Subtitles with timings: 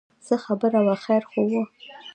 [0.25, 1.53] څه خبره وه خیر خو و.